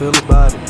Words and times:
feel 0.00 0.08
about 0.24 0.54
it. 0.54 0.69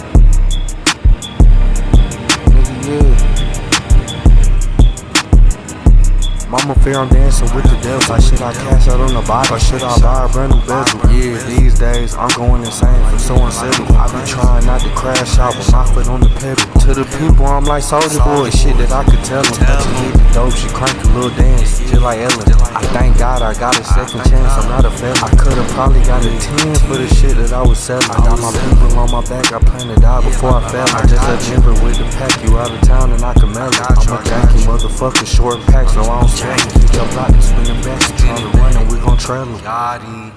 Mama 6.51 6.75
fear 6.83 6.99
I'm 6.99 7.09
dancing 7.09 7.47
with 7.55 7.63
the 7.63 7.79
devil. 7.79 8.03
Like 8.11 8.27
shit, 8.27 8.43
I 8.43 8.51
cash 8.51 8.89
out 8.89 8.99
on 8.99 9.15
the 9.15 9.23
bike. 9.23 9.55
Or 9.55 9.61
shit, 9.63 9.87
I 9.87 9.95
buy 10.03 10.27
a 10.27 10.29
brand 10.35 10.51
new 10.51 10.59
bezel. 10.67 10.99
Yeah, 11.07 11.39
these 11.47 11.79
days 11.79 12.19
I'm 12.19 12.27
going 12.35 12.67
insane 12.67 12.99
for 13.07 13.23
so 13.23 13.39
unsettled. 13.39 13.87
I 13.95 14.11
be 14.11 14.19
trying 14.27 14.67
not 14.67 14.83
to 14.83 14.91
crash 14.99 15.39
out 15.39 15.55
with 15.55 15.71
my 15.71 15.87
foot 15.95 16.11
on 16.11 16.19
the 16.19 16.33
pedal. 16.43 16.67
To 16.83 16.91
the 16.91 17.07
people, 17.23 17.47
I'm 17.47 17.63
like 17.71 17.87
Soldier 17.87 18.19
Boy. 18.27 18.51
Shit 18.51 18.75
that 18.83 18.91
I 18.91 19.07
could 19.07 19.23
tell 19.23 19.47
them. 19.47 19.63
But 19.63 19.79
you 19.79 20.11
hit 20.11 20.19
the 20.19 20.27
dope, 20.35 20.51
she 20.59 20.67
crank 20.75 20.99
a 20.99 21.07
little 21.15 21.31
dance, 21.39 21.79
just 21.87 22.03
like 22.03 22.19
Ellen. 22.19 22.51
I 22.75 22.83
thank 22.99 23.15
God 23.23 23.47
I 23.47 23.55
got 23.55 23.79
a 23.79 23.85
second 23.87 24.27
chance. 24.27 24.51
I'm 24.59 24.67
not 24.67 24.83
a 24.83 24.91
felon. 24.91 25.23
I 25.23 25.31
could've 25.39 25.71
probably 25.71 26.03
got 26.03 26.27
a 26.27 26.35
10 26.35 26.75
for 26.91 26.99
the 26.99 27.07
shit 27.15 27.39
that 27.39 27.55
I 27.55 27.63
was 27.63 27.79
selling. 27.79 28.11
I 28.11 28.19
got 28.27 28.43
my 28.43 28.51
people 28.51 28.99
on 28.99 29.07
my 29.15 29.23
back. 29.31 29.55
I 29.55 29.63
plan 29.63 29.87
to 29.87 29.99
die 30.03 30.19
before 30.27 30.59
I 30.59 30.67
fell. 30.67 30.89
I 30.99 31.07
just 31.07 31.23
a 31.23 31.39
jumper 31.47 31.79
with 31.79 31.95
the 31.95 32.11
pack. 32.19 32.35
You 32.43 32.59
out 32.59 32.75
of 32.75 32.83
town 32.83 33.15
and 33.15 33.23
I 33.23 33.39
can 33.39 33.55
mail 33.55 33.71
it. 33.71 33.79
I'm 33.79 33.95
a 33.95 34.19
janky 34.27 34.67
motherfucker, 34.67 35.23
short 35.23 35.63
pack, 35.71 35.87
so 35.87 36.03
I 36.03 36.19
don't 36.19 36.40
spend 36.41 36.61
it. 36.61 36.73
Keep 36.73 36.95
your 36.95 37.09
block 37.13 37.31
and 37.31 37.43
spinning 37.45 37.83
back. 37.85 38.01
Trying 38.17 38.53
to 38.53 38.59
run 38.59 38.77
and 38.77 38.91
we 38.91 38.99
gon' 38.99 39.19
trail 39.19 39.45
him. 39.45 39.59
Yachty. 39.61 40.33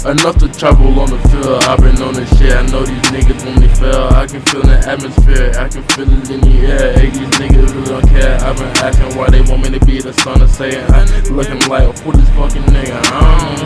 Enough 0.00 0.38
to 0.38 0.48
travel 0.48 0.98
on 0.98 1.10
the 1.10 1.18
field. 1.28 1.62
I've 1.64 1.78
been 1.78 2.00
on 2.00 2.14
this 2.14 2.30
shit. 2.38 2.56
I 2.56 2.64
know 2.72 2.82
these 2.82 3.02
niggas 3.12 3.44
when 3.44 3.60
they 3.60 3.68
fail. 3.74 4.08
I 4.08 4.26
can 4.26 4.40
feel 4.48 4.62
the 4.62 4.78
atmosphere. 4.88 5.52
I 5.60 5.68
can 5.68 5.82
feel 5.92 6.08
it 6.08 6.30
in 6.30 6.40
the 6.40 6.56
air. 6.72 6.92
Hey, 6.94 7.10
these 7.10 7.28
niggas 7.36 7.68
really 7.74 7.84
don't 7.84 8.08
care. 8.08 8.40
I've 8.40 8.56
been 8.56 8.72
asking 8.80 9.18
why 9.18 9.28
they 9.28 9.42
want 9.42 9.62
me 9.62 9.78
to 9.78 9.84
be 9.84 10.00
the 10.00 10.14
son 10.14 10.40
of 10.40 10.50
Satan. 10.50 10.90
I 10.90 11.04
looking 11.28 11.60
like 11.68 11.84
who 12.00 12.12
this 12.12 12.28
fucking 12.30 12.64
nigga. 12.72 12.96
I 12.96 13.56
don't 13.56 13.59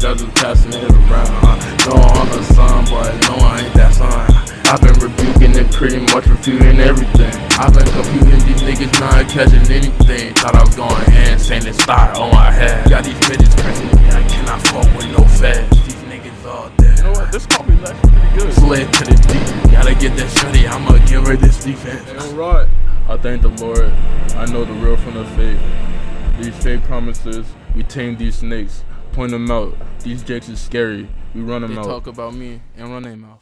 know 0.00 0.14
the 0.14 0.24
knowledge. 0.24 0.24
I 0.24 0.24
just 0.24 0.34
passing 0.36 0.72
it 0.72 0.90
around. 0.90 1.28
Uh, 1.44 1.86
no, 1.86 1.94
I'm 2.02 2.28
the 2.30 2.42
son, 2.54 2.84
but 2.86 3.12
no, 3.28 3.34
I 3.44 3.60
ain't 3.64 3.74
that 3.74 3.94
son. 3.94 4.30
I've 4.66 4.80
been 4.80 4.98
rebuking 4.98 5.56
and 5.56 5.70
pretty 5.72 6.00
much 6.12 6.26
refuting 6.26 6.80
everything. 6.80 7.32
I've 7.58 7.72
been 7.74 7.86
computing 7.86 8.40
these 8.46 8.62
niggas 8.62 9.00
not 9.00 9.28
catching 9.28 9.70
anything. 9.70 10.34
Thought 10.34 10.56
I 10.56 10.64
was 10.64 10.74
going 10.74 11.30
insane 11.30 11.66
and 11.66 11.76
start 11.76 12.16
on 12.16 12.32
my 12.32 12.50
head. 12.50 12.88
Got 12.88 13.04
these 13.04 13.18
bitches 13.20 13.54
pressing 13.60 13.86
me, 13.86 14.08
I 14.08 14.22
cannot 14.28 14.60
fuck 14.68 14.88
with 14.96 15.10
no 15.12 15.24
feds. 15.24 15.70
These 15.84 16.02
niggas 16.08 16.46
all 16.46 16.70
dead. 16.78 16.98
You 16.98 17.04
know 17.04 17.12
what? 17.12 17.30
This 17.30 17.46
copy 17.46 17.74
is 17.74 17.90
actually 17.90 18.10
pretty 18.10 18.38
good. 18.38 18.52
Slid 18.54 18.92
to 18.92 19.04
the 19.04 19.16
deep, 19.28 19.72
gotta 19.72 19.94
get 19.94 20.16
that 20.16 20.30
shutty. 20.32 20.68
I'ma 20.68 20.98
give 21.06 21.26
her 21.26 21.36
this 21.36 21.62
defense. 21.62 22.08
Alright. 22.32 22.68
I 23.06 23.18
thank 23.18 23.42
the 23.42 23.48
Lord. 23.48 23.92
I 24.34 24.46
know 24.46 24.64
the 24.64 24.72
real 24.72 24.96
from 24.96 25.14
the 25.14 25.24
fake. 25.36 25.60
These 26.40 26.56
fake 26.64 26.82
promises, 26.84 27.46
we 27.76 27.82
tame 27.82 28.16
these 28.16 28.36
snakes. 28.36 28.82
Point 29.14 29.30
them 29.30 29.48
out. 29.50 29.76
These 30.00 30.24
jakes 30.24 30.48
is 30.48 30.60
scary. 30.60 31.08
We 31.34 31.40
run 31.42 31.62
them 31.62 31.74
They 31.74 31.80
out. 31.80 31.84
talk 31.86 32.06
about 32.08 32.34
me 32.34 32.60
and 32.76 32.90
run 32.90 33.04
their 33.04 33.16
mouth. 33.16 33.38